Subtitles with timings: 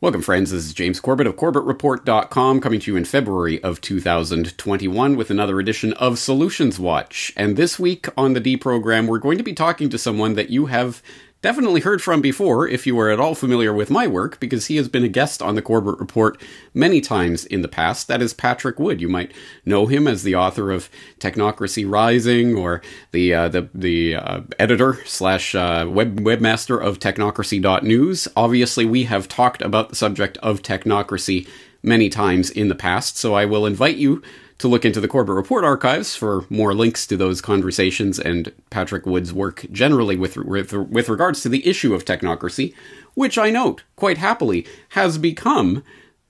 [0.00, 0.50] Welcome, friends.
[0.50, 5.60] This is James Corbett of CorbettReport.com coming to you in February of 2021 with another
[5.60, 7.32] edition of Solutions Watch.
[7.36, 10.50] And this week on the D program, we're going to be talking to someone that
[10.50, 11.00] you have
[11.44, 14.76] definitely heard from before if you are at all familiar with my work, because he
[14.76, 16.40] has been a guest on the Corbett Report
[16.72, 18.08] many times in the past.
[18.08, 18.98] That is Patrick Wood.
[18.98, 19.30] You might
[19.66, 20.88] know him as the author of
[21.20, 22.80] Technocracy Rising or
[23.12, 28.26] the uh, the the uh, editor slash uh, web webmaster of Technocracy.news.
[28.34, 31.46] Obviously, we have talked about the subject of technocracy
[31.82, 34.22] many times in the past, so I will invite you
[34.58, 39.04] to look into the Corbett Report archives for more links to those conversations and Patrick
[39.06, 42.74] Wood's work generally with, with, with regards to the issue of technocracy,
[43.14, 45.82] which I note, quite happily, has become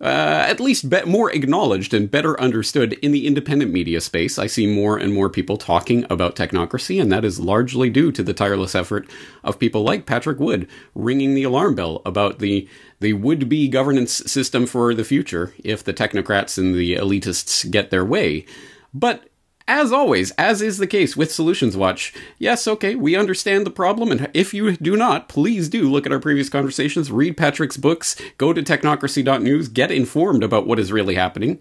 [0.05, 4.39] uh, at least be- more acknowledged and better understood in the independent media space.
[4.39, 8.23] I see more and more people talking about technocracy, and that is largely due to
[8.23, 9.09] the tireless effort
[9.43, 12.69] of people like Patrick Wood ringing the alarm bell about the
[13.01, 17.91] the would be governance system for the future if the technocrats and the elitists get
[17.91, 18.45] their way.
[18.93, 19.29] But
[19.67, 24.11] as always, as is the case with Solutions Watch, yes, okay, we understand the problem,
[24.11, 28.15] and if you do not, please do look at our previous conversations, read Patrick's books,
[28.37, 31.61] go to technocracy.news, get informed about what is really happening.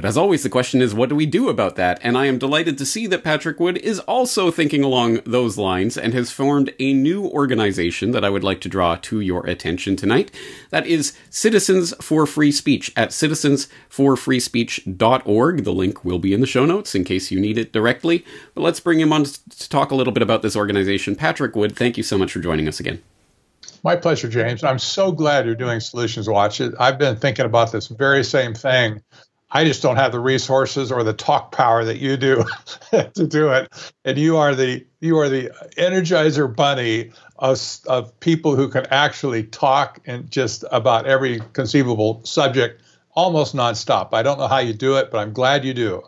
[0.00, 1.98] But as always, the question is, what do we do about that?
[2.00, 5.98] And I am delighted to see that Patrick Wood is also thinking along those lines
[5.98, 9.96] and has formed a new organization that I would like to draw to your attention
[9.96, 10.30] tonight.
[10.70, 15.64] That is Citizens for Free Speech at citizensforfreespeech.org.
[15.64, 18.24] The link will be in the show notes in case you need it directly.
[18.54, 21.14] But let's bring him on to talk a little bit about this organization.
[21.14, 23.02] Patrick Wood, thank you so much for joining us again.
[23.84, 24.64] My pleasure, James.
[24.64, 26.62] I'm so glad you're doing Solutions Watch.
[26.78, 29.02] I've been thinking about this very same thing
[29.52, 32.44] I just don't have the resources or the talk power that you do
[32.90, 33.92] to do it.
[34.04, 39.44] And you are the you are the energizer bunny of, of people who can actually
[39.44, 44.10] talk and just about every conceivable subject almost nonstop.
[44.12, 46.02] I don't know how you do it, but I'm glad you do.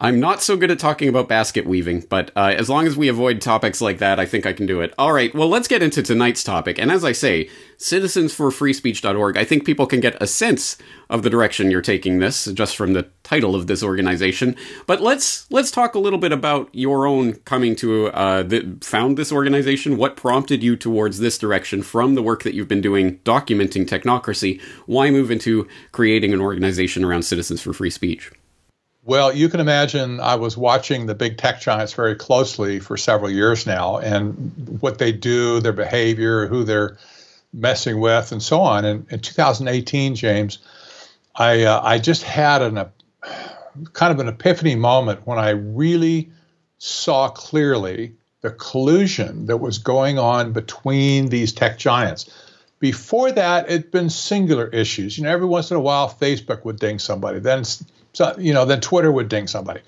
[0.00, 3.08] I'm not so good at talking about basket weaving, but uh, as long as we
[3.08, 4.94] avoid topics like that, I think I can do it.
[4.96, 6.78] All right, well, let's get into tonight's topic.
[6.78, 10.78] And as I say, citizensforfreespeech.org, I think people can get a sense
[11.10, 14.54] of the direction you're taking this just from the title of this organization.
[14.86, 19.18] But let's let's talk a little bit about your own coming to uh, the, found
[19.18, 19.96] this organization.
[19.96, 24.60] What prompted you towards this direction from the work that you've been doing documenting technocracy?
[24.86, 28.30] Why move into creating an organization around Citizens for Free Speech?
[29.08, 33.30] Well, you can imagine I was watching the big tech giants very closely for several
[33.30, 36.98] years now and what they do, their behavior, who they're
[37.50, 38.84] messing with, and so on.
[38.84, 40.58] And in 2018, James,
[41.34, 42.92] I, uh, I just had an, a,
[43.94, 46.30] kind of an epiphany moment when I really
[46.76, 52.28] saw clearly the collusion that was going on between these tech giants.
[52.78, 55.16] Before that, it'd been singular issues.
[55.16, 57.38] You know, every once in a while, Facebook would ding somebody.
[57.38, 57.64] Then
[58.12, 59.80] so, you know, then Twitter would ding somebody.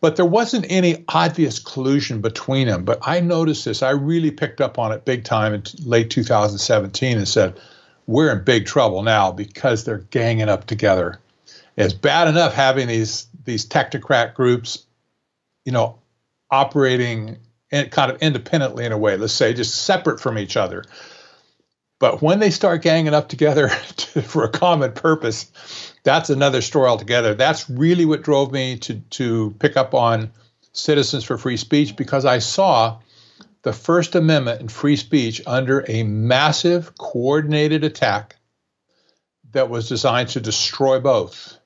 [0.00, 2.84] But there wasn't any obvious collusion between them.
[2.84, 3.82] But I noticed this.
[3.82, 7.58] I really picked up on it big time in late 2017 and said,
[8.06, 11.20] we're in big trouble now because they're ganging up together.
[11.76, 14.84] It's bad enough having these these technocrat groups,
[15.64, 15.98] you know,
[16.50, 17.38] operating
[17.70, 19.16] in, kind of independently in a way.
[19.16, 20.84] Let's say just separate from each other.
[22.04, 25.50] But when they start ganging up together to, for a common purpose,
[26.02, 27.32] that's another story altogether.
[27.32, 30.30] That's really what drove me to to pick up on
[30.74, 32.98] Citizens for Free Speech because I saw
[33.62, 38.36] the First Amendment and free speech under a massive coordinated attack
[39.52, 41.56] that was designed to destroy both.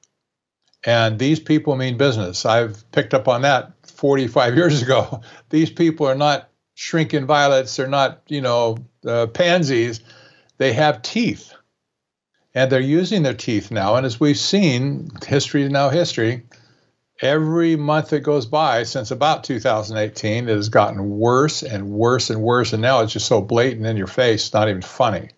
[0.86, 2.46] And these people mean business.
[2.46, 5.20] I've picked up on that 45 years ago.
[5.50, 10.00] These people are not shrinking violets, they're not, you know, uh, pansies.
[10.58, 11.54] They have teeth
[12.54, 13.94] and they're using their teeth now.
[13.94, 16.44] And as we've seen, history is now history.
[17.20, 22.42] Every month that goes by since about 2018, it has gotten worse and worse and
[22.42, 22.72] worse.
[22.72, 25.30] And now it's just so blatant in your face, not even funny.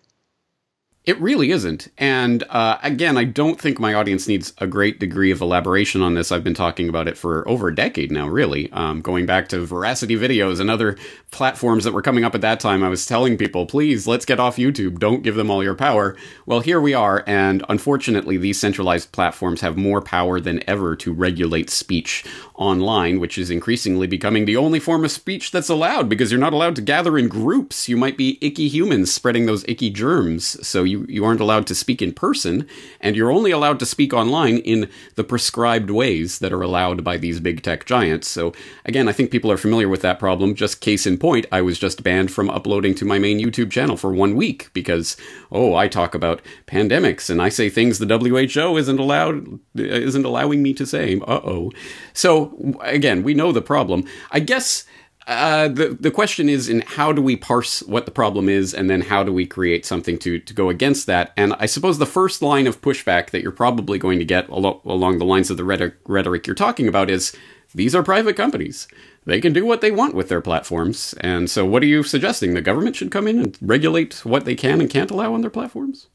[1.03, 1.87] It really isn't.
[1.97, 6.13] And uh, again, I don't think my audience needs a great degree of elaboration on
[6.13, 6.31] this.
[6.31, 8.71] I've been talking about it for over a decade now, really.
[8.71, 10.95] Um, going back to Veracity videos and other
[11.31, 14.39] platforms that were coming up at that time, I was telling people, please, let's get
[14.39, 14.99] off YouTube.
[14.99, 16.15] Don't give them all your power.
[16.45, 17.23] Well, here we are.
[17.25, 23.39] And unfortunately, these centralized platforms have more power than ever to regulate speech online, which
[23.39, 26.81] is increasingly becoming the only form of speech that's allowed because you're not allowed to
[26.83, 27.89] gather in groups.
[27.89, 30.65] You might be icky humans spreading those icky germs.
[30.67, 32.67] So you, you aren't allowed to speak in person,
[32.99, 37.17] and you're only allowed to speak online in the prescribed ways that are allowed by
[37.17, 38.27] these big tech giants.
[38.27, 38.53] So,
[38.85, 40.53] again, I think people are familiar with that problem.
[40.53, 43.97] Just case in point, I was just banned from uploading to my main YouTube channel
[43.97, 45.17] for one week because,
[45.51, 50.61] oh, I talk about pandemics and I say things the WHO isn't allowed, isn't allowing
[50.61, 51.19] me to say.
[51.21, 51.71] Uh oh.
[52.13, 54.03] So, again, we know the problem.
[54.31, 54.85] I guess
[55.27, 58.89] uh, the the question is in how do we parse what the problem is, and
[58.89, 61.31] then how do we create something to to go against that?
[61.37, 64.81] And I suppose the first line of pushback that you're probably going to get al-
[64.85, 67.35] along the lines of the rhetoric, rhetoric you're talking about is
[67.73, 68.87] these are private companies.
[69.25, 71.13] They can do what they want with their platforms.
[71.21, 72.53] And so, what are you suggesting?
[72.53, 75.51] The government should come in and regulate what they can and can't allow on their
[75.51, 76.07] platforms?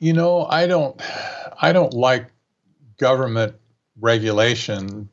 [0.00, 1.00] You know, I don't,
[1.60, 2.30] I don't like
[2.98, 3.54] government
[4.00, 5.08] regulation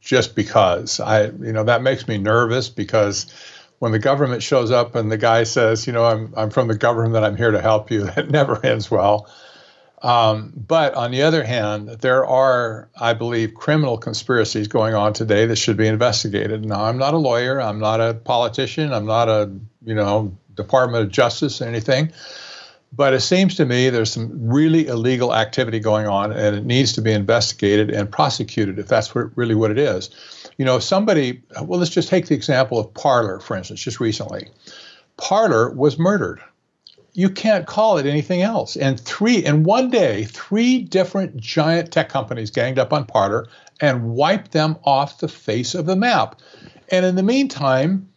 [0.00, 3.32] just because I, you know, that makes me nervous because
[3.78, 6.76] when the government shows up and the guy says, you know, I'm, I'm from the
[6.76, 9.28] government, I'm here to help you, that never ends well.
[10.02, 15.44] Um, but on the other hand, there are, I believe, criminal conspiracies going on today
[15.46, 16.64] that should be investigated.
[16.64, 19.52] Now, I'm not a lawyer, I'm not a politician, I'm not a,
[19.84, 22.12] you know, Department of Justice or anything.
[22.92, 26.92] But it seems to me there's some really illegal activity going on, and it needs
[26.94, 30.10] to be investigated and prosecuted if that's what, really what it is.
[30.58, 34.48] You know, somebody, well, let's just take the example of Parler, for instance, just recently.
[35.16, 36.40] Parler was murdered.
[37.12, 38.76] You can't call it anything else.
[38.76, 43.46] And three, in one day, three different giant tech companies ganged up on Parler
[43.80, 46.40] and wiped them off the face of the map.
[46.90, 48.08] And in the meantime,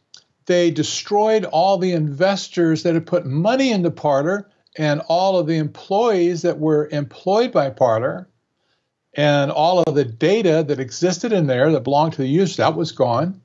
[0.45, 5.57] they destroyed all the investors that had put money into Parler and all of the
[5.57, 8.27] employees that were employed by Parler
[9.13, 12.75] and all of the data that existed in there that belonged to the user that
[12.75, 13.41] was gone.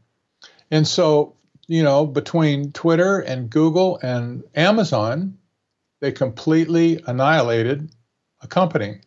[0.70, 1.36] And so,
[1.66, 5.36] you know, between Twitter and Google and Amazon,
[6.00, 7.90] they completely annihilated
[8.40, 9.00] a company.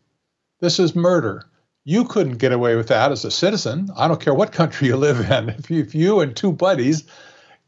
[0.60, 1.46] This is murder.
[1.84, 3.90] You couldn't get away with that as a citizen.
[3.96, 5.50] I don't care what country you live in.
[5.58, 7.06] If you, if you and two buddies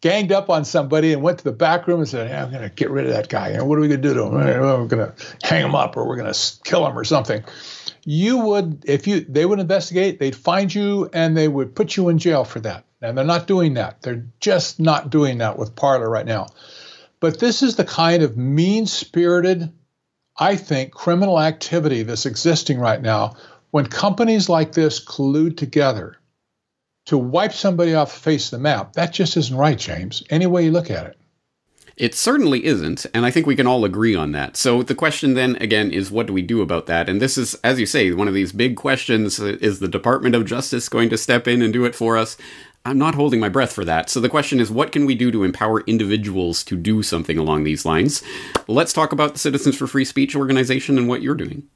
[0.03, 2.61] ganged up on somebody and went to the back room and said, hey, I'm going
[2.61, 3.51] to get rid of that guy.
[3.51, 4.33] And what are we going to do to him?
[4.33, 5.13] We're going to
[5.43, 7.41] hang him up or we're going to kill him or something.
[8.03, 12.09] You would, if you, they would investigate, they'd find you and they would put you
[12.09, 12.83] in jail for that.
[13.01, 14.01] And they're not doing that.
[14.01, 16.47] They're just not doing that with Parler right now.
[17.21, 19.71] But this is the kind of mean spirited,
[20.37, 23.37] I think, criminal activity that's existing right now
[23.71, 26.17] when companies like this collude together
[27.05, 30.47] to wipe somebody off the face of the map, that just isn't right, James, any
[30.47, 31.17] way you look at it.
[31.95, 34.57] It certainly isn't, and I think we can all agree on that.
[34.57, 37.07] So the question then again is what do we do about that?
[37.07, 39.39] And this is, as you say, one of these big questions.
[39.39, 42.35] Is the Department of Justice going to step in and do it for us?
[42.83, 44.09] I'm not holding my breath for that.
[44.09, 47.63] So the question is, what can we do to empower individuals to do something along
[47.63, 48.23] these lines?
[48.67, 51.67] Let's talk about the Citizens for Free Speech organization and what you're doing.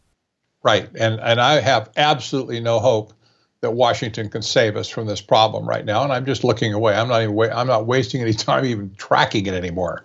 [0.64, 3.14] Right, and and I have absolutely no hope
[3.62, 6.04] that Washington can save us from this problem right now.
[6.04, 6.94] And I'm just looking away.
[6.96, 10.04] I'm not even wa- I'm not wasting any time even tracking it anymore.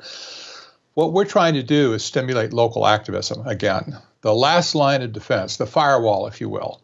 [0.94, 3.96] What we're trying to do is stimulate local activism again.
[4.20, 6.82] The last line of defense, the firewall, if you will,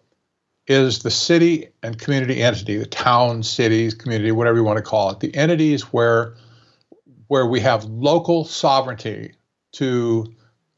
[0.66, 5.10] is the city and community entity, the town, cities, community, whatever you want to call
[5.10, 6.34] it, the entities where
[7.28, 9.34] where we have local sovereignty
[9.72, 10.26] to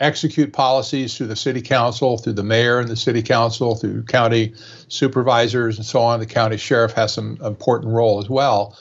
[0.01, 4.55] execute policies through the city council, through the mayor and the city council, through county
[4.89, 6.19] supervisors and so on.
[6.19, 8.77] The county sheriff has some important role as well.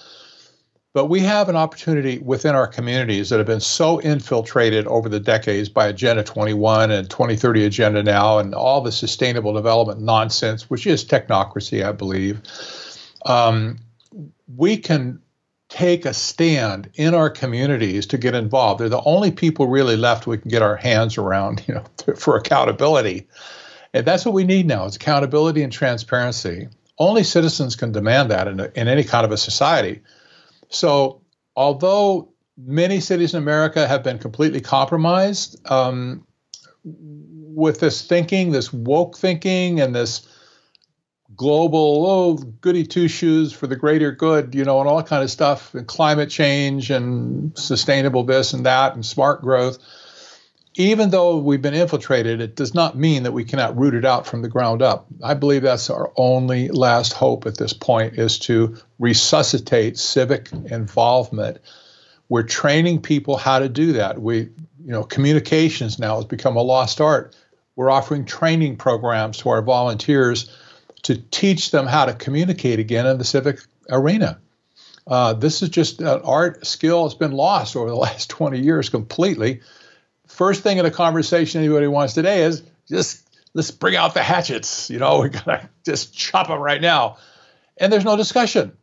[0.94, 5.20] But we have an opportunity within our communities that have been so infiltrated over the
[5.20, 10.88] decades by Agenda 21 and 2030 Agenda now and all the sustainable development nonsense, which
[10.88, 12.42] is technocracy, I believe.
[13.24, 13.78] Um,
[14.56, 15.22] we can
[15.70, 18.82] take a stand in our communities to get involved.
[18.82, 21.84] They're the only people really left we can get our hands around, you know,
[22.16, 23.28] for accountability.
[23.94, 26.68] And that's what we need now is accountability and transparency.
[26.98, 30.02] Only citizens can demand that in, a, in any kind of a society.
[30.70, 31.22] So,
[31.56, 36.26] although many cities in America have been completely compromised um,
[36.84, 40.28] with this thinking, this woke thinking, and this
[41.40, 45.32] global, oh, goody two shoes for the greater good, you know, and all kind of
[45.32, 49.80] stuff, and climate change and sustainable this and that and smart growth.
[50.76, 54.28] Even though we've been infiltrated, it does not mean that we cannot root it out
[54.28, 55.08] from the ground up.
[55.24, 61.60] I believe that's our only last hope at this point is to resuscitate civic involvement.
[62.28, 64.22] We're training people how to do that.
[64.22, 64.52] We, you
[64.92, 67.34] know, communications now has become a lost art.
[67.78, 70.54] We're offering training programs to our volunteers
[71.10, 74.40] to teach them how to communicate again in the civic arena.
[75.08, 78.90] Uh, this is just an art skill that's been lost over the last 20 years
[78.90, 79.62] completely.
[80.28, 84.92] first thing in a conversation anybody wants today is just let's bring out the hatchets.
[84.92, 87.18] You know, we gotta just chop them right now.
[87.78, 88.78] And there's no discussion.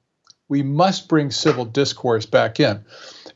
[0.49, 2.85] We must bring civil discourse back in.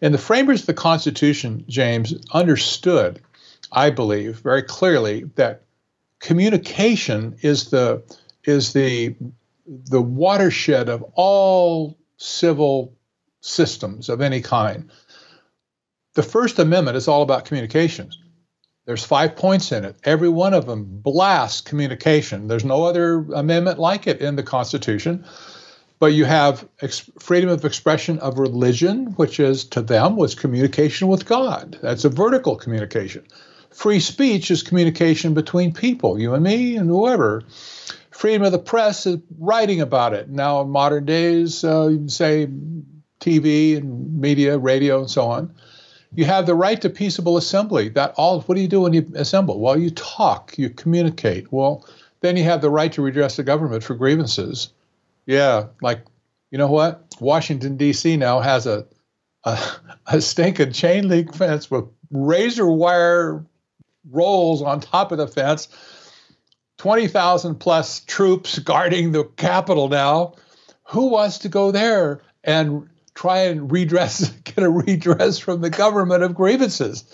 [0.03, 3.21] And the framers of the Constitution, James, understood,
[3.71, 5.63] I believe, very clearly that
[6.19, 8.03] communication is the
[8.45, 9.17] is the
[9.67, 12.97] the watershed of all civil
[13.41, 14.91] systems of any kind.
[16.15, 18.19] The First Amendment is all about communications.
[18.85, 19.97] There's five points in it.
[20.03, 22.49] Every one of them blasts communication.
[22.49, 25.25] There's no other amendment like it in the Constitution.
[26.01, 31.09] But you have ex- freedom of expression of religion, which is to them was communication
[31.09, 31.79] with God.
[31.83, 33.25] That's a vertical communication.
[33.71, 37.45] Free speech is communication between people, you and me and whoever.
[38.21, 40.29] Freedom of the press is writing about it.
[40.29, 42.49] Now, in modern days, uh, you say
[43.19, 45.55] TV and media, radio, and so on.
[46.15, 47.89] You have the right to peaceable assembly.
[47.89, 48.43] That all.
[48.43, 49.59] What do you do when you assemble?
[49.59, 51.51] Well, you talk, you communicate.
[51.51, 51.87] Well,
[52.21, 54.69] then you have the right to redress the government for grievances.
[55.25, 56.05] Yeah, like
[56.51, 57.07] you know what?
[57.21, 58.19] Washington D.C.
[58.19, 58.87] now has a
[59.45, 59.59] a,
[60.09, 63.47] a stinking chain link fence with razor wire
[64.11, 65.69] rolls on top of the fence.
[66.81, 70.33] 20,000 plus troops guarding the Capitol now.
[70.85, 76.23] Who wants to go there and try and redress, get a redress from the government
[76.23, 77.05] of grievances?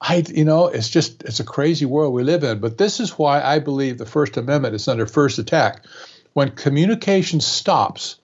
[0.00, 2.58] I, you know, it's just, it's a crazy world we live in.
[2.58, 5.84] But this is why I believe the First Amendment is under first attack.
[6.32, 8.18] When communication stops,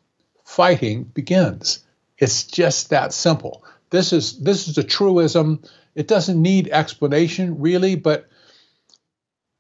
[0.45, 1.85] fighting begins.
[2.19, 3.65] It's just that simple.
[3.91, 5.63] This is this is a truism.
[5.95, 8.29] It doesn't need explanation really, but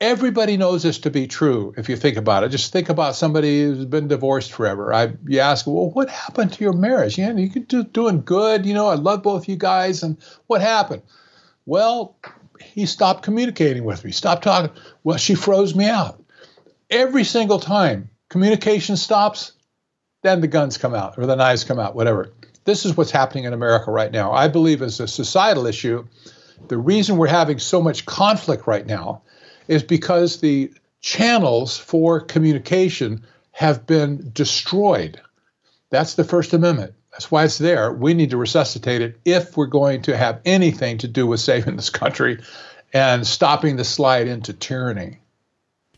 [0.00, 2.50] everybody knows this to be true if you think about it.
[2.50, 4.92] Just think about somebody who's been divorced forever.
[4.94, 7.18] I you ask, well, what happened to your marriage?
[7.18, 8.66] Yeah, you could do doing good.
[8.66, 11.02] You know, I love both you guys, and what happened?
[11.66, 12.16] Well,
[12.60, 14.12] he stopped communicating with me.
[14.12, 14.70] Stopped talking.
[15.04, 16.22] Well, she froze me out.
[16.90, 19.52] Every single time communication stops,
[20.22, 22.32] then the guns come out or the knives come out, whatever.
[22.64, 24.32] This is what's happening in America right now.
[24.32, 26.06] I believe as a societal issue,
[26.68, 29.22] the reason we're having so much conflict right now
[29.68, 35.20] is because the channels for communication have been destroyed.
[35.90, 36.94] That's the First Amendment.
[37.12, 37.92] That's why it's there.
[37.92, 41.76] We need to resuscitate it if we're going to have anything to do with saving
[41.76, 42.40] this country
[42.92, 45.18] and stopping the slide into tyranny.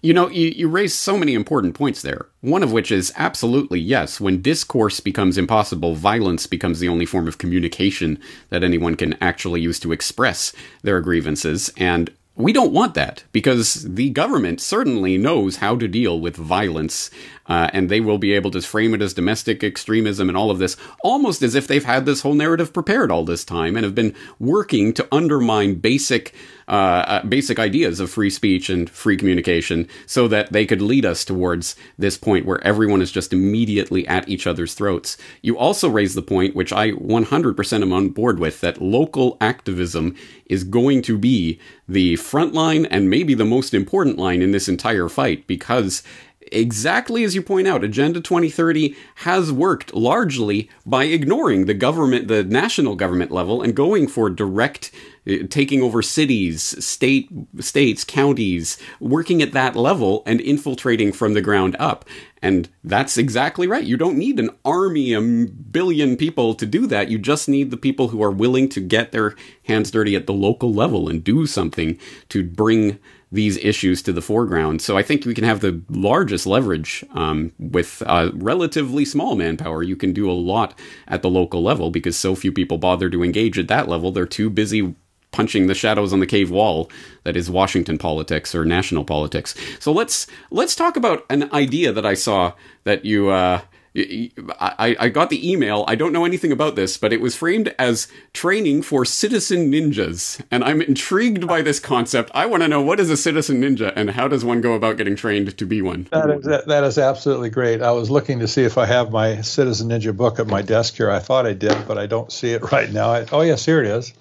[0.02, 2.28] You know, you, you raise so many important points there.
[2.40, 7.28] One of which is absolutely yes, when discourse becomes impossible, violence becomes the only form
[7.28, 11.70] of communication that anyone can actually use to express their grievances.
[11.76, 12.10] And
[12.40, 17.10] we don't want that because the government certainly knows how to deal with violence
[17.50, 20.60] uh, and they will be able to frame it as domestic extremism and all of
[20.60, 23.94] this almost as if they've had this whole narrative prepared all this time and have
[23.94, 26.32] been working to undermine basic
[26.70, 31.04] uh, uh, basic ideas of free speech and free communication so that they could lead
[31.04, 35.16] us towards this point where everyone is just immediately at each other's throats.
[35.42, 40.14] You also raise the point, which I 100% am on board with, that local activism
[40.46, 44.68] is going to be the front line and maybe the most important line in this
[44.68, 46.04] entire fight because
[46.52, 52.44] exactly as you point out, Agenda 2030 has worked largely by ignoring the government, the
[52.44, 54.90] national government level, and going for direct
[55.28, 57.28] uh, taking over cities, state,
[57.58, 62.06] states, counties, working at that level and infiltrating from the ground up.
[62.40, 63.84] And that's exactly right.
[63.84, 67.10] You don't need an army, a billion people to do that.
[67.10, 70.32] You just need the people who are willing to get their hands dirty at the
[70.32, 71.98] local level and do something
[72.30, 72.98] to bring
[73.32, 74.82] these issues to the foreground.
[74.82, 79.82] So I think we can have the largest leverage um, with uh, relatively small manpower.
[79.82, 83.22] You can do a lot at the local level because so few people bother to
[83.22, 84.10] engage at that level.
[84.10, 84.94] They're too busy
[85.32, 86.90] punching the shadows on the cave wall
[87.22, 89.54] that is Washington politics or national politics.
[89.78, 93.60] So let's let's talk about an idea that I saw that you uh,
[93.92, 95.84] I, I got the email.
[95.88, 100.40] I don't know anything about this, but it was framed as training for citizen ninjas.
[100.50, 102.30] And I'm intrigued by this concept.
[102.32, 104.96] I want to know what is a citizen ninja and how does one go about
[104.96, 106.06] getting trained to be one?
[106.12, 107.82] That is, that, that is absolutely great.
[107.82, 110.94] I was looking to see if I have my citizen ninja book at my desk
[110.94, 111.10] here.
[111.10, 113.10] I thought I did, but I don't see it right now.
[113.10, 114.14] I, oh, yes, here it is.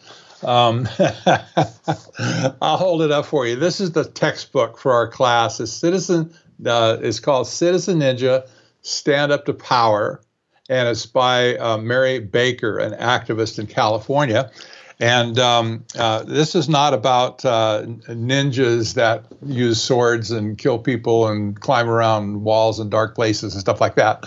[0.44, 0.88] Um,
[2.62, 3.56] I'll hold it up for you.
[3.56, 5.60] This is the textbook for our class.
[5.60, 6.34] It's citizen
[6.66, 8.48] uh, is called Citizen Ninja
[8.82, 10.22] Stand Up to Power,
[10.70, 14.52] and it's by uh, Mary Baker, an activist in California.
[15.00, 21.28] And um, uh, this is not about uh, ninjas that use swords and kill people
[21.28, 24.26] and climb around walls and dark places and stuff like that.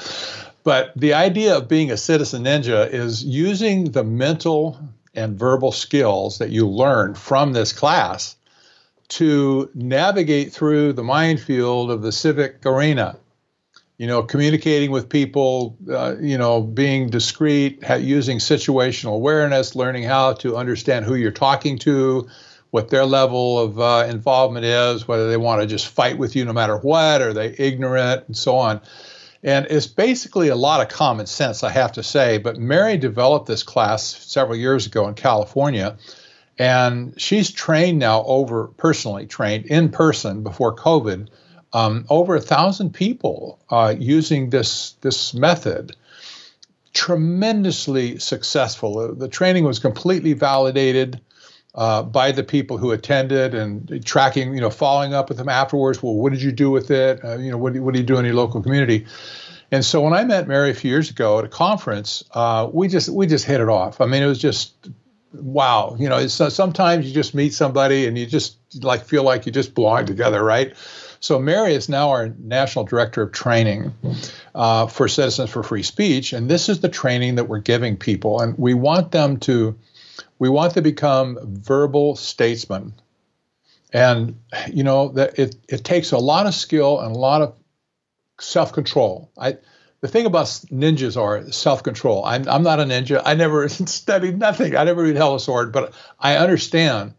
[0.65, 4.79] But the idea of being a citizen ninja is using the mental
[5.15, 8.37] and verbal skills that you learn from this class
[9.09, 13.19] to navigate through the minefield of the civic arena.
[13.99, 20.05] You know, communicating with people, uh, you know, being discreet, ha- using situational awareness, learning
[20.05, 22.29] how to understand who you're talking to,
[22.71, 26.45] what their level of uh, involvement is, whether they want to just fight with you
[26.45, 28.81] no matter what, are they ignorant, and so on.
[29.43, 32.39] And it's basically a lot of common sense, I have to say.
[32.39, 35.99] But Mary developed this class several years ago in California,
[36.59, 41.29] and she's trained now over personally trained in person before COVID
[41.73, 45.97] um, over a thousand people uh, using this this method.
[46.95, 49.15] Tremendously successful.
[49.15, 51.21] The training was completely validated
[51.75, 56.03] uh, by the people who attended and tracking, you know, following up with them afterwards.
[56.03, 57.25] Well, what did you do with it?
[57.25, 59.07] Uh, you know, what do, what do you do in your local community?
[59.71, 62.89] And so when I met Mary a few years ago at a conference, uh, we
[62.89, 64.03] just we just hit it off.
[64.03, 64.75] I mean, it was just
[65.33, 65.97] wow.
[65.99, 69.75] You know, sometimes you just meet somebody and you just like feel like you just
[69.75, 70.75] belong together, right?
[71.23, 73.95] So Mary is now our national director of training
[74.57, 78.41] uh, for Citizens for Free Speech, and this is the training that we're giving people,
[78.41, 79.79] and we want them to
[80.41, 82.95] we want to become verbal statesmen.
[83.93, 87.55] And you know that it, it takes a lot of skill and a lot of
[88.41, 89.31] self-control.
[89.39, 89.59] I
[90.01, 92.25] the thing about ninjas are self-control.
[92.25, 93.23] I'm, I'm not a ninja.
[93.25, 94.75] I never studied nothing.
[94.77, 97.15] I never read held a sword, but I understand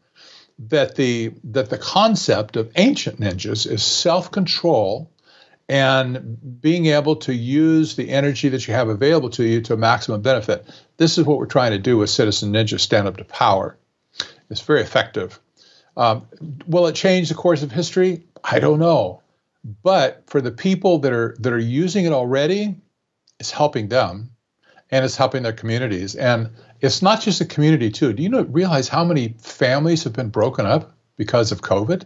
[0.69, 5.09] that the that the concept of ancient ninjas is self-control
[5.69, 9.77] and being able to use the energy that you have available to you to a
[9.77, 10.69] maximum benefit.
[10.97, 13.77] This is what we're trying to do with Citizen Ninja Stand Up to Power.
[14.49, 15.39] It's very effective.
[15.95, 16.27] Um,
[16.67, 18.25] will it change the course of history?
[18.43, 19.21] I don't know.
[19.63, 22.75] But for the people that are that are using it already,
[23.39, 24.32] it's helping them
[24.93, 26.15] and it's helping their communities.
[26.15, 28.13] And it's not just a community too.
[28.13, 32.05] Do you know realize how many families have been broken up because of COVID?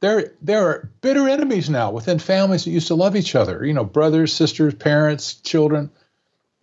[0.00, 3.64] there there are bitter enemies now within families that used to love each other.
[3.64, 5.90] You know, brothers, sisters, parents, children.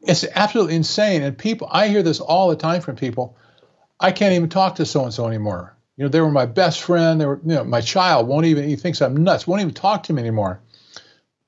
[0.01, 1.24] It's absolutely insane.
[1.24, 3.38] And people, I hear this all the time from people.
[4.00, 5.75] I can't even talk to so and so anymore.
[5.98, 7.20] You know, they were my best friend.
[7.20, 8.67] They were, you know, my child won't even.
[8.67, 9.48] He thinks I'm nuts.
[9.48, 10.62] Won't even talk to me anymore.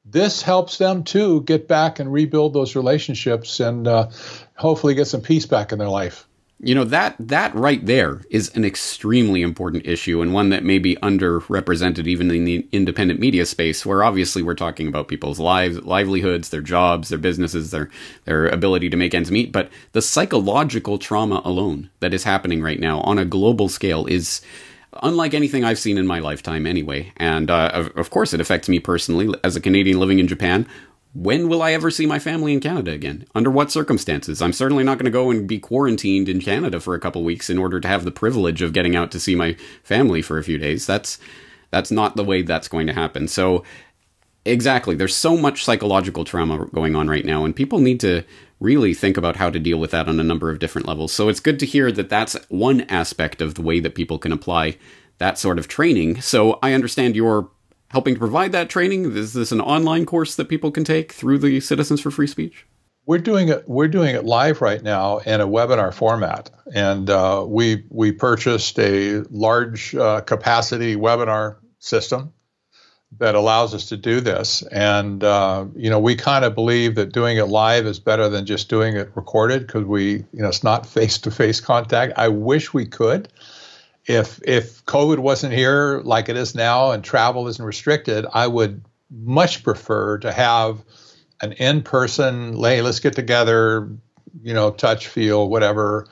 [0.09, 4.09] This helps them too get back and rebuild those relationships and uh,
[4.55, 6.27] hopefully get some peace back in their life.
[6.59, 10.79] You know that that right there is an extremely important issue and one that may
[10.79, 15.77] be underrepresented even in the independent media space where obviously we're talking about people's lives
[15.83, 17.91] livelihoods, their jobs, their businesses, their
[18.25, 22.79] their ability to make ends meet, but the psychological trauma alone that is happening right
[22.79, 24.41] now on a global scale is
[25.01, 27.11] unlike anything I've seen in my lifetime anyway.
[27.17, 30.67] And uh, of, of course it affects me personally as a Canadian living in Japan
[31.13, 33.25] when will I ever see my family in Canada again?
[33.33, 34.41] Under what circumstances?
[34.41, 37.49] I'm certainly not going to go and be quarantined in Canada for a couple weeks
[37.49, 40.43] in order to have the privilege of getting out to see my family for a
[40.43, 40.85] few days.
[40.85, 41.17] That's
[41.71, 43.27] that's not the way that's going to happen.
[43.27, 43.63] So
[44.45, 48.23] exactly, there's so much psychological trauma going on right now and people need to
[48.59, 51.11] really think about how to deal with that on a number of different levels.
[51.11, 54.31] So it's good to hear that that's one aspect of the way that people can
[54.31, 54.77] apply
[55.19, 56.21] that sort of training.
[56.21, 57.49] So I understand you're
[57.89, 59.15] helping to provide that training?
[59.15, 62.65] Is this an online course that people can take through the Citizens for Free Speech?
[63.05, 63.63] We're doing it.
[63.67, 68.77] We're doing it live right now in a webinar format, and uh, we we purchased
[68.79, 72.33] a large uh, capacity webinar system
[73.19, 74.61] that allows us to do this.
[74.63, 78.45] And uh, you know, we kind of believe that doing it live is better than
[78.45, 82.13] just doing it recorded because we, you know, it's not face to face contact.
[82.17, 83.29] I wish we could
[84.07, 88.83] if if COVID wasn't here like it is now and travel isn't restricted, I would
[89.11, 90.83] much prefer to have
[91.41, 93.89] an in-person, hey, let's get together,
[94.41, 96.07] you know, touch, feel, whatever,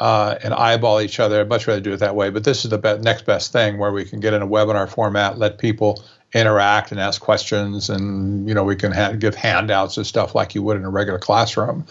[0.00, 1.40] uh, and eyeball each other.
[1.40, 2.30] I'd much rather do it that way.
[2.30, 4.88] But this is the be- next best thing where we can get in a webinar
[4.88, 6.02] format, let people
[6.34, 10.54] interact and ask questions, and you know, we can ha- give handouts and stuff like
[10.54, 11.86] you would in a regular classroom.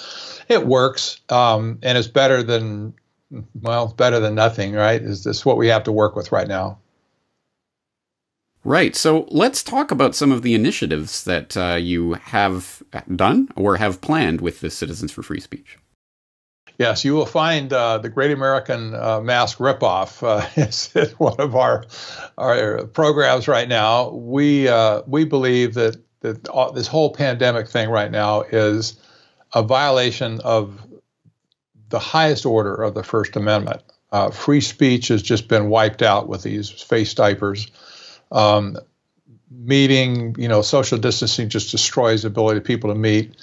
[0.49, 2.93] It works, um, and it's better than
[3.61, 5.01] well, better than nothing, right?
[5.01, 6.77] Is this what we have to work with right now?
[8.65, 8.95] Right.
[8.95, 12.81] So let's talk about some of the initiatives that uh, you have
[13.13, 15.77] done or have planned with the Citizens for Free Speech.
[16.77, 21.55] Yes, you will find uh, the Great American uh, Mask Ripoff uh, is one of
[21.55, 21.85] our
[22.37, 24.09] our programs right now.
[24.09, 28.99] We uh, we believe that that all, this whole pandemic thing right now is
[29.53, 30.81] a violation of
[31.89, 33.81] the highest order of the First Amendment.
[34.11, 37.67] Uh, free speech has just been wiped out with these face diapers.
[38.31, 38.77] Um,
[39.51, 43.35] meeting, you know, social distancing just destroys the ability of people to meet.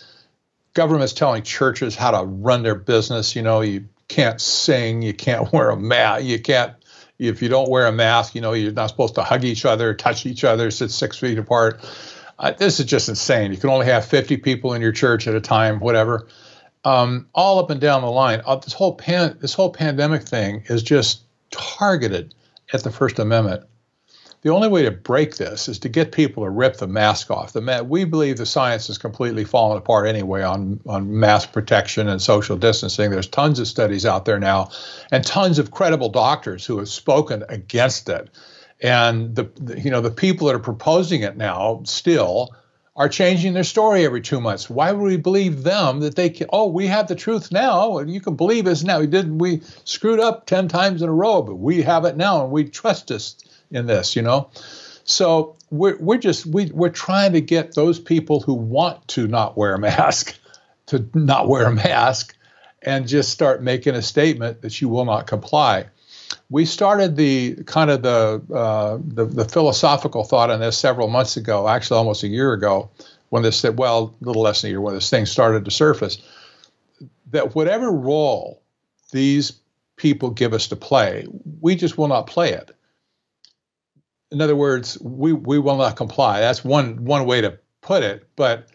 [0.75, 3.35] Government's telling churches how to run their business.
[3.35, 6.75] You know, you can't sing, you can't wear a mask, you can't
[7.21, 9.93] if you don't wear a mask, you know you're not supposed to hug each other,
[9.95, 11.81] touch each other, sit six feet apart.
[12.39, 13.53] Uh, this is just insane.
[13.53, 16.27] You can only have 50 people in your church at a time, whatever.
[16.83, 20.65] Um, all up and down the line, uh, this whole pan, this whole pandemic thing
[20.69, 22.35] is just targeted
[22.73, 23.65] at the First Amendment.
[24.43, 27.53] The only way to break this is to get people to rip the mask off.
[27.53, 32.09] The ma- we believe the science has completely fallen apart anyway on on mask protection
[32.09, 33.11] and social distancing.
[33.11, 34.71] There's tons of studies out there now,
[35.13, 38.31] and tons of credible doctors who have spoken against it.
[38.81, 42.57] And the, the you know the people that are proposing it now still
[42.97, 44.71] are changing their story every two months.
[44.71, 46.47] Why would we believe them that they can?
[46.51, 49.01] Oh, we have the truth now, and you can believe us now.
[49.01, 49.37] We didn't.
[49.37, 52.65] We screwed up ten times in a row, but we have it now, and we
[52.65, 53.37] trust us
[53.71, 54.51] in this, you know?
[55.05, 59.57] So we're, we're just, we, we're trying to get those people who want to not
[59.57, 60.39] wear a mask
[60.87, 62.37] to not wear a mask
[62.83, 65.87] and just start making a statement that you will not comply.
[66.49, 71.37] We started the kind of the, uh, the, the philosophical thought on this several months
[71.37, 72.91] ago, actually almost a year ago,
[73.29, 76.19] when this well, a little less than a year when this thing started to surface.
[77.31, 78.63] That whatever role
[79.13, 79.53] these
[79.97, 81.27] people give us to play,
[81.61, 82.73] we just will not play it
[84.31, 86.41] in other words, we, we will not comply.
[86.41, 88.27] That's one one way to put it.
[88.37, 88.69] But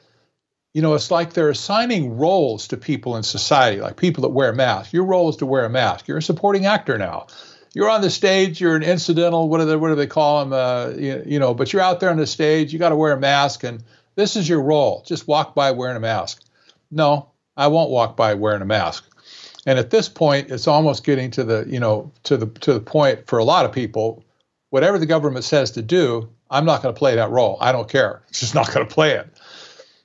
[0.74, 4.52] you know, it's like they're assigning roles to people in society, like people that wear
[4.52, 4.94] masks.
[4.94, 6.08] Your role is to wear a mask.
[6.08, 7.28] You're a supporting actor now.
[7.74, 8.60] You're on the stage.
[8.60, 9.48] You're an incidental.
[9.48, 10.54] What do they what do they call them?
[10.54, 12.74] Uh, you, you know, but you're out there on the stage.
[12.74, 13.84] You got to wear a mask, and
[14.15, 15.04] this is your role.
[15.08, 16.44] Just walk by wearing a mask.
[16.91, 19.06] No, I won't walk by wearing a mask.
[19.65, 22.82] And at this point, it's almost getting to the you know to the to the
[22.82, 24.24] point for a lot of people
[24.75, 27.57] whatever the government says to do, I'm not going to play that role.
[27.61, 28.23] I don't care.
[28.27, 29.25] It's just not going to play it.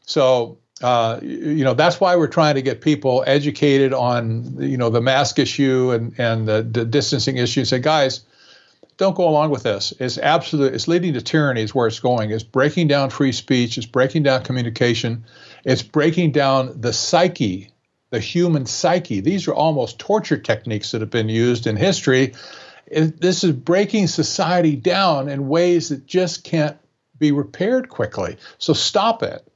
[0.02, 4.88] So, uh, you know, that's why we're trying to get people educated on, you know,
[4.88, 7.64] the mask issue and, and the, the distancing issue.
[7.64, 8.20] Say, guys,
[8.96, 9.92] don't go along with this.
[9.98, 10.72] It's absolute.
[10.72, 11.62] It's leading to tyranny.
[11.62, 12.30] Is where it's going.
[12.30, 13.76] It's breaking down free speech.
[13.76, 15.24] It's breaking down communication.
[15.64, 17.72] It's breaking down the psyche,
[18.11, 19.20] the human psyche.
[19.20, 22.35] These are almost torture techniques that have been used in history
[22.90, 26.76] this is breaking society down in ways that just can't
[27.18, 28.37] be repaired quickly.
[28.59, 29.46] So stop it.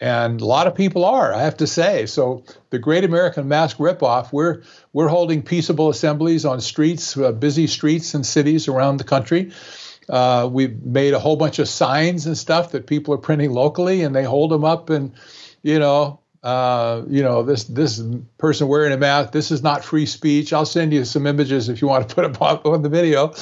[0.00, 2.06] And a lot of people are, I have to say.
[2.06, 7.66] So the Great American Mask ripoff, we're we're holding peaceable assemblies on streets, uh, busy
[7.66, 9.50] streets and cities around the country.
[10.08, 14.02] Uh, we've made a whole bunch of signs and stuff that people are printing locally,
[14.02, 15.12] and they hold them up and
[15.62, 18.00] you know uh, you know, this this
[18.38, 19.32] person wearing a mask.
[19.32, 20.52] This is not free speech.
[20.52, 23.34] I'll send you some images if you want to put them on, on the video.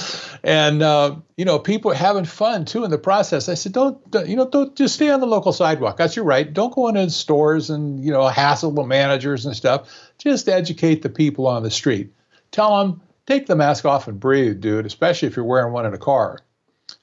[0.42, 3.50] And uh, you know, people are having fun too in the process.
[3.50, 5.98] I said, don't, don't, you know, don't just stay on the local sidewalk.
[5.98, 6.50] That's your right.
[6.50, 9.88] Don't go into stores and you know hassle the managers and stuff.
[10.16, 12.14] Just educate the people on the street.
[12.50, 14.86] Tell them take the mask off and breathe, dude.
[14.86, 16.38] Especially if you're wearing one in a car.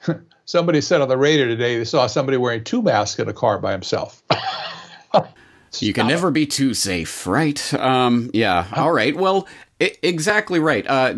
[0.46, 3.60] somebody said on the radio today they saw somebody wearing two masks in a car
[3.60, 4.24] by himself.
[5.82, 7.74] You can never be too safe, right?
[7.74, 8.68] Um, yeah.
[8.76, 9.16] All right.
[9.16, 9.48] Well,
[9.82, 10.86] I- exactly right.
[10.88, 11.16] Uh,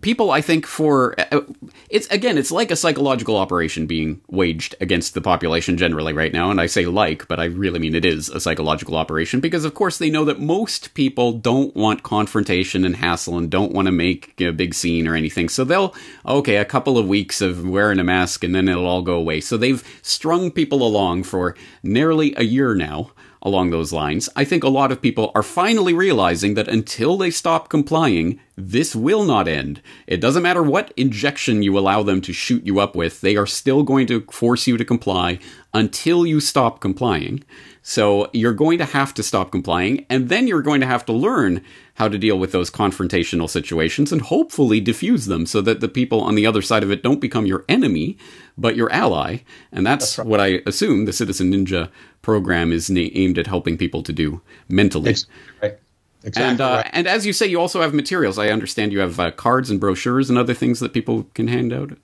[0.00, 1.42] people, I think, for uh,
[1.90, 6.50] it's again, it's like a psychological operation being waged against the population generally right now.
[6.50, 9.74] And I say like, but I really mean it is a psychological operation because, of
[9.74, 13.92] course, they know that most people don't want confrontation and hassle and don't want to
[13.92, 15.48] make a big scene or anything.
[15.48, 15.94] So they'll
[16.26, 19.40] okay, a couple of weeks of wearing a mask and then it'll all go away.
[19.40, 24.64] So they've strung people along for nearly a year now along those lines, I think
[24.64, 29.48] a lot of people are finally realizing that until they stop complying, this will not
[29.48, 29.82] end.
[30.06, 33.46] It doesn't matter what injection you allow them to shoot you up with, they are
[33.46, 35.38] still going to force you to comply
[35.74, 37.42] until you stop complying.
[37.82, 41.12] So you're going to have to stop complying, and then you're going to have to
[41.12, 41.62] learn
[41.94, 46.20] how to deal with those confrontational situations and hopefully diffuse them so that the people
[46.20, 48.16] on the other side of it don't become your enemy,
[48.56, 49.38] but your ally.
[49.72, 50.26] And that's, that's right.
[50.28, 51.90] what I assume the Citizen Ninja
[52.22, 55.16] program is na- aimed at helping people to do mentally.
[55.60, 55.78] Right.
[56.24, 56.90] Exactly and uh, right.
[56.92, 58.38] and as you say, you also have materials.
[58.38, 61.72] I understand you have uh, cards and brochures and other things that people can hand
[61.72, 61.98] out.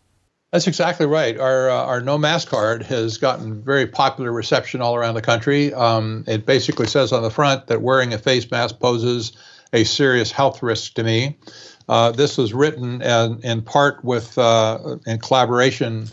[0.50, 1.38] That's exactly right.
[1.38, 5.74] Our uh, our no mask card has gotten very popular reception all around the country.
[5.74, 9.32] Um, it basically says on the front that wearing a face mask poses
[9.74, 11.36] a serious health risk to me.
[11.86, 16.08] Uh, this was written in, in part with uh, in collaboration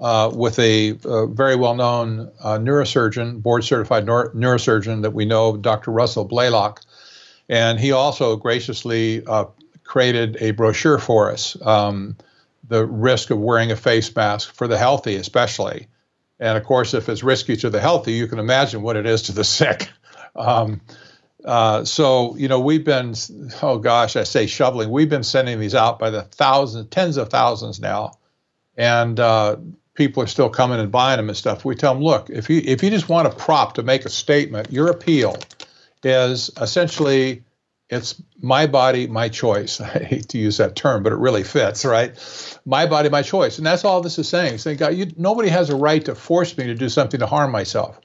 [0.00, 5.90] uh, with a, a, very well-known uh, neurosurgeon, board-certified neuro- neurosurgeon that we know, Dr.
[5.90, 6.82] Russell Blaylock,
[7.48, 9.46] and he also graciously uh,
[9.84, 11.56] created a brochure for us.
[11.62, 12.16] Um,
[12.68, 15.88] the risk of wearing a face mask for the healthy, especially,
[16.38, 19.22] and of course, if it's risky to the healthy, you can imagine what it is
[19.22, 19.88] to the sick.
[20.34, 20.80] Um,
[21.44, 23.14] Uh, so you know we've been
[23.62, 27.28] oh gosh I say shoveling we've been sending these out by the thousands tens of
[27.30, 28.18] thousands now,
[28.76, 29.56] and uh,
[29.94, 31.64] people are still coming and buying them and stuff.
[31.64, 34.08] We tell them look if you if you just want a prop to make a
[34.08, 35.36] statement, your appeal
[36.02, 37.44] is essentially
[37.88, 39.80] it's my body, my choice.
[39.80, 42.12] I hate to use that term, but it really fits, right?
[42.64, 44.58] My body, my choice, and that's all this is saying.
[44.58, 47.52] Saying, God, you, nobody has a right to force me to do something to harm
[47.52, 48.00] myself.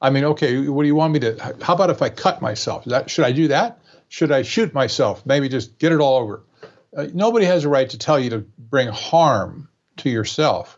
[0.00, 1.56] I mean, okay, what do you want me to?
[1.62, 2.84] How about if I cut myself?
[2.84, 3.80] That, should I do that?
[4.08, 5.24] Should I shoot myself?
[5.24, 6.44] Maybe just get it all over.
[6.96, 10.76] Uh, nobody has a right to tell you to bring harm to yourself,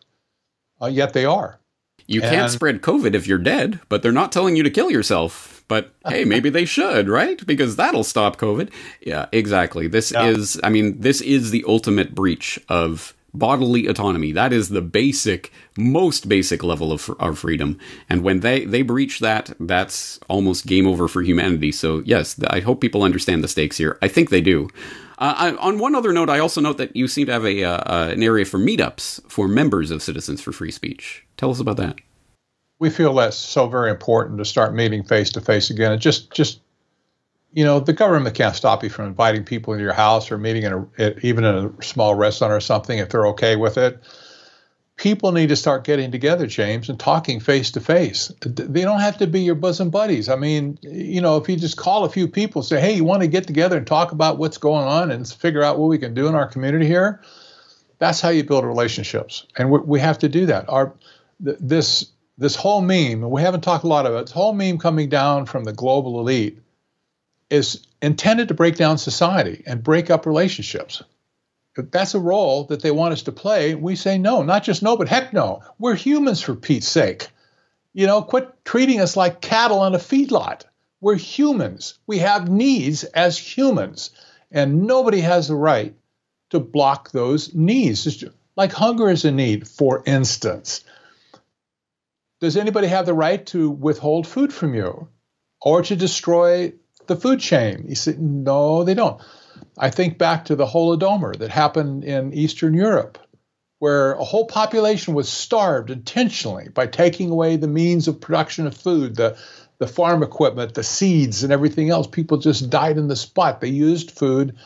[0.81, 1.59] uh, yet they are.
[2.07, 4.91] You and, can't spread COVID if you're dead, but they're not telling you to kill
[4.91, 5.58] yourself.
[5.69, 7.45] But hey, maybe they should, right?
[7.47, 8.73] Because that'll stop COVID.
[9.03, 9.87] Yeah, exactly.
[9.87, 10.27] This yeah.
[10.27, 14.33] is, I mean, this is the ultimate breach of bodily autonomy.
[14.33, 17.79] That is the basic, most basic level of, of freedom.
[18.09, 21.73] And when they, they breach that, that's almost game over for humanity.
[21.73, 23.99] So, yes, I hope people understand the stakes here.
[24.01, 24.71] I think they do.
[25.19, 27.65] Uh, I, on one other note, I also note that you seem to have a
[27.65, 31.27] uh, uh, an area for meetups for members of Citizens for Free Speech.
[31.37, 31.97] Tell us about that.
[32.79, 35.93] We feel that's so very important to start meeting face to face again.
[35.93, 36.61] And just just
[37.53, 40.65] you know, the government can't stop you from inviting people into your house or meeting
[40.65, 43.99] in a, even in a small restaurant or something if they're okay with it.
[44.97, 48.33] People need to start getting together, James, and talking face to face.
[48.45, 50.29] They don't have to be your bosom buddies.
[50.29, 53.23] I mean, you know, if you just call a few people, say, "Hey, you want
[53.23, 56.15] to get together and talk about what's going on and figure out what we can
[56.15, 57.21] do in our community here,"
[58.01, 60.69] that's how you build relationships, and we, we have to do that.
[60.69, 60.93] Our
[61.39, 62.07] this
[62.39, 65.09] this whole meme, and we haven't talked a lot about it, this whole meme coming
[65.09, 66.61] down from the global elite
[67.51, 71.03] is intended to break down society and break up relationships.
[71.77, 74.97] That's a role that they want us to play, we say no, not just no,
[74.97, 75.63] but heck no.
[75.79, 77.29] We're humans for Pete's sake.
[77.93, 80.63] You know, quit treating us like cattle on a feedlot.
[81.01, 81.99] We're humans.
[82.07, 84.11] We have needs as humans,
[84.51, 85.95] and nobody has the right
[86.51, 88.25] to block those needs.
[88.57, 90.85] Like hunger is a need, for instance.
[92.41, 95.09] Does anybody have the right to withhold food from you
[95.61, 96.73] or to destroy
[97.09, 97.87] the food chain.
[97.89, 99.21] He said, no, they don't.
[99.77, 103.19] I think back to the Holodomor that happened in Eastern Europe,
[103.81, 108.77] where a whole population was starved intentionally by taking away the means of production of
[108.77, 109.37] food, the,
[109.79, 112.07] the farm equipment, the seeds, and everything else.
[112.07, 113.61] People just died in the spot.
[113.61, 114.57] They used food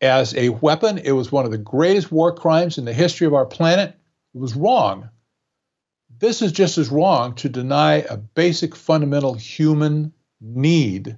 [0.00, 0.98] as a weapon.
[0.98, 3.96] It was one of the greatest war crimes in the history of our planet.
[4.34, 5.08] It was wrong.
[6.18, 11.16] This is just as wrong to deny a basic fundamental human need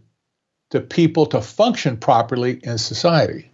[0.71, 3.51] to people to function properly in society.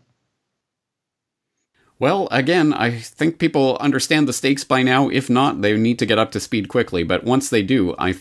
[2.00, 5.08] Well, again, I think people understand the stakes by now.
[5.08, 7.04] If not, they need to get up to speed quickly.
[7.04, 8.16] But once they do, I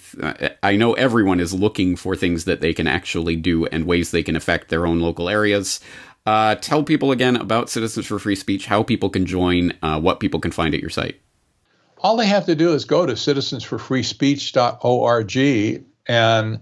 [0.62, 4.24] I know everyone is looking for things that they can actually do and ways they
[4.24, 5.80] can affect their own local areas.
[6.26, 10.20] Uh, tell people again about Citizens for Free Speech, how people can join, uh, what
[10.20, 11.20] people can find at your site.
[12.04, 16.60] All they have to do is go to citizensforfreespeech.org and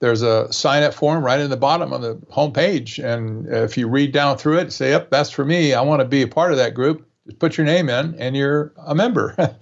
[0.00, 2.98] there's a sign up form right in the bottom of the home page.
[2.98, 5.72] And if you read down through it, say, yep, that's for me.
[5.72, 7.08] I want to be a part of that group.
[7.26, 9.34] Just put your name in and you're a member.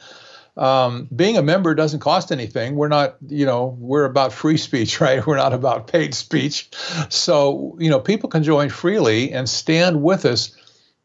[0.56, 2.74] um, being a member doesn't cost anything.
[2.74, 5.24] We're not, you know, we're about free speech, right?
[5.24, 6.70] We're not about paid speech.
[7.08, 10.56] So, you know, people can join freely and stand with us.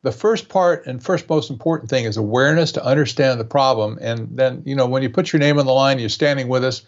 [0.03, 3.97] The first part and first most important thing is awareness to understand the problem.
[3.99, 6.63] And then, you know, when you put your name on the line, you're standing with
[6.63, 6.83] us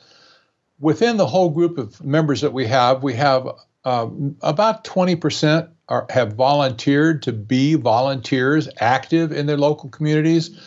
[0.79, 3.47] within the whole group of members that we have, we have
[3.85, 10.57] um, about 20% are, have volunteered to be volunteers active in their local communities.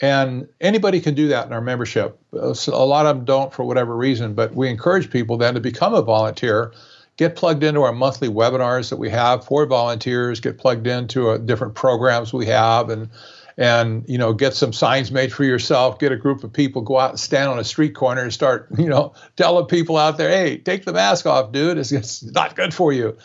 [0.00, 2.18] And anybody can do that in our membership.
[2.32, 5.94] A lot of them don't for whatever reason, but we encourage people then to become
[5.94, 6.72] a volunteer,
[7.16, 11.38] get plugged into our monthly webinars that we have for volunteers, get plugged into uh,
[11.38, 13.10] different programs we have, and
[13.58, 16.98] and you know get some signs made for yourself get a group of people go
[16.98, 20.30] out and stand on a street corner and start you know telling people out there
[20.30, 21.78] hey take the mask off dude.
[21.78, 23.16] It's, it's not good for you.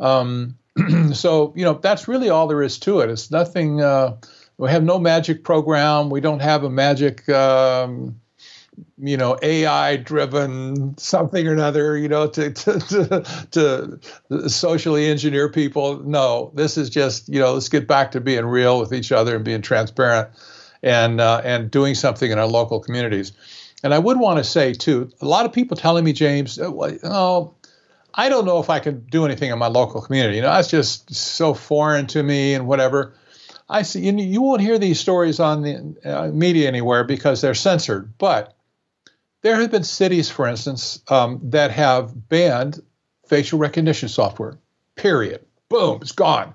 [0.00, 0.56] Um,
[1.12, 3.10] so you know that's really all there is to it.
[3.10, 4.16] It's nothing uh,
[4.56, 6.10] we have no magic program.
[6.10, 8.20] We don't have a magic um,
[8.98, 12.78] you know AI driven something or another you know to, to
[13.50, 16.00] to to socially engineer people.
[16.00, 19.36] No this is just you know let's get back to being real with each other
[19.36, 20.28] and being transparent
[20.82, 23.32] and uh, and doing something in our local communities.
[23.82, 27.54] And I would want to say too a lot of people telling me James oh
[28.14, 30.36] I don't know if I can do anything in my local community.
[30.36, 33.14] You know that's just so foreign to me and whatever.
[33.68, 37.54] I see you, you won't hear these stories on the uh, media anywhere because they're
[37.54, 38.57] censored but
[39.42, 42.80] there have been cities, for instance, um, that have banned
[43.26, 44.58] facial recognition software.
[44.96, 45.44] Period.
[45.68, 46.54] Boom, it's gone.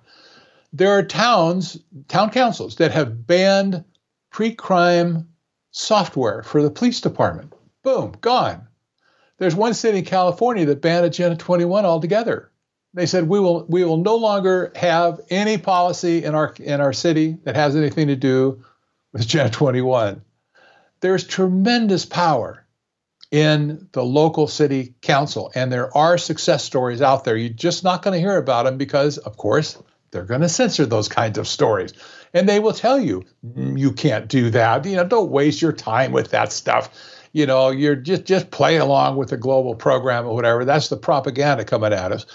[0.73, 3.83] There are towns, town councils that have banned
[4.31, 5.29] pre-crime
[5.71, 7.53] software for the police department.
[7.83, 8.67] Boom, gone.
[9.37, 12.49] There's one city in California that banned Agenda 21 altogether.
[12.93, 16.93] They said we will we will no longer have any policy in our in our
[16.93, 18.63] city that has anything to do
[19.11, 20.21] with Agenda 21.
[21.01, 22.62] There's tremendous power
[23.33, 27.35] in the local city council, and there are success stories out there.
[27.35, 30.85] You're just not going to hear about them because, of course, they're going to censor
[30.85, 31.93] those kinds of stories,
[32.33, 34.85] and they will tell you mm, you can't do that.
[34.85, 36.91] You know, don't waste your time with that stuff
[37.33, 40.63] you know, you're just just play along with the global program or whatever.
[40.63, 42.25] That's the propaganda coming at us.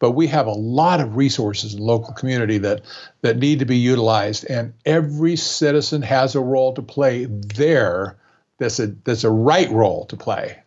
[0.00, 2.82] But we have a lot of resources in local community that
[3.22, 8.16] that need to be utilized, and every citizen has a role to play there.
[8.60, 10.58] That's a that's a right role to play.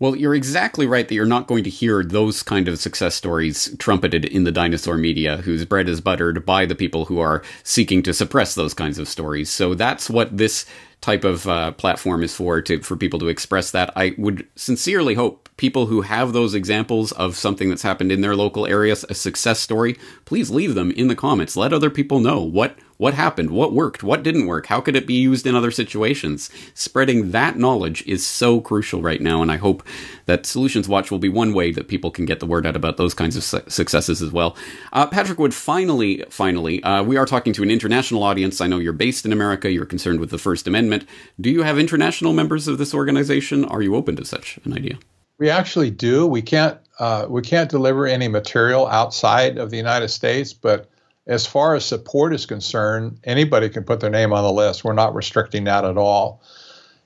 [0.00, 3.76] Well, you're exactly right that you're not going to hear those kind of success stories
[3.78, 8.02] trumpeted in the dinosaur media, whose bread is buttered by the people who are seeking
[8.04, 9.50] to suppress those kinds of stories.
[9.50, 10.64] So that's what this
[11.02, 13.92] type of uh, platform is for to for people to express that.
[13.94, 18.34] I would sincerely hope people who have those examples of something that's happened in their
[18.34, 21.58] local area, a success story, please leave them in the comments.
[21.58, 25.06] Let other people know what what happened, what worked, what didn't work, how could it
[25.06, 26.50] be used in other situations.
[26.74, 29.82] Spreading that knowledge is so crucial right now, and I hope
[30.26, 32.98] that Solutions Watch will be one way that people can get the word out about
[32.98, 34.54] those kinds of su- successes as well.
[34.92, 38.60] Uh, Patrick Wood, finally, finally, uh, we are talking to an international audience.
[38.60, 39.72] I know you're based in America.
[39.72, 41.06] You're concerned with the First Amendment.
[41.40, 43.64] Do you have international members of this organization?
[43.64, 44.98] Are you open to such an idea?
[45.38, 46.26] We actually do.
[46.26, 50.90] We can't uh, we can't deliver any material outside of the United States, but
[51.30, 54.82] as far as support is concerned, anybody can put their name on the list.
[54.82, 56.42] We're not restricting that at all.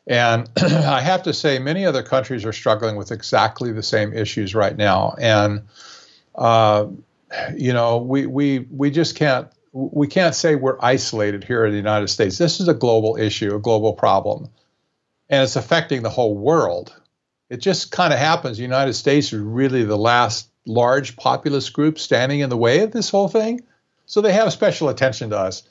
[0.06, 4.54] And I have to say, many other countries are struggling with exactly the same issues
[4.54, 5.14] right now.
[5.20, 5.64] And
[6.34, 6.86] uh,
[7.54, 11.76] you know, we we we just can't we can't say we're isolated here in the
[11.76, 12.38] United States.
[12.38, 14.48] This is a global issue, a global problem,
[15.28, 16.98] and it's affecting the whole world.
[17.50, 18.56] It just kind of happens.
[18.56, 22.90] The United States is really the last large populist group standing in the way of
[22.90, 23.60] this whole thing.
[24.06, 25.62] So they have special attention to us.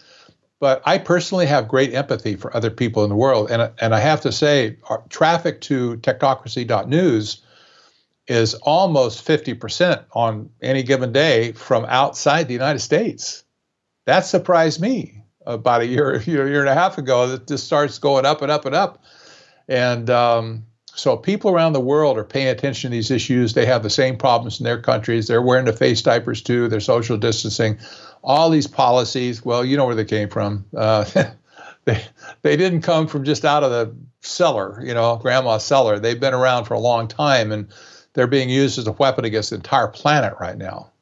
[0.60, 3.52] But I personally have great empathy for other people in the world.
[3.52, 4.78] And, and I have to say,
[5.10, 7.42] traffic to technocracy.news
[8.28, 13.44] is almost 50% on any given day from outside the United States.
[14.06, 18.00] That surprised me about a year, year, year and a half ago that this starts
[18.00, 19.04] going up and up and up.
[19.68, 20.66] And um,
[20.96, 23.54] so people around the world are paying attention to these issues.
[23.54, 25.28] They have the same problems in their countries.
[25.28, 26.68] They're wearing the face diapers too.
[26.70, 27.80] They're social distancing
[28.24, 30.66] all these policies, well, you know where they came from.
[30.76, 31.06] Uh,
[31.86, 32.04] they
[32.42, 36.00] they didn't come from just out of the cellar, you know, grandma's cellar.
[36.00, 37.68] They've been around for a long time, and
[38.14, 40.93] they're being used as a weapon against the entire planet right now.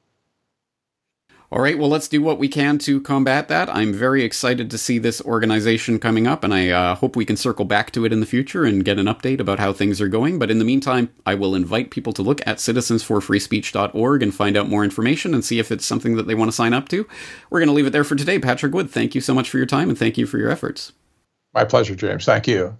[1.53, 3.67] All right, well, let's do what we can to combat that.
[3.75, 7.35] I'm very excited to see this organization coming up, and I uh, hope we can
[7.35, 10.07] circle back to it in the future and get an update about how things are
[10.07, 10.39] going.
[10.39, 14.69] But in the meantime, I will invite people to look at citizensforfreespeech.org and find out
[14.69, 17.05] more information and see if it's something that they want to sign up to.
[17.49, 18.39] We're going to leave it there for today.
[18.39, 20.93] Patrick Wood, thank you so much for your time and thank you for your efforts.
[21.53, 22.23] My pleasure, James.
[22.23, 22.77] Thank you.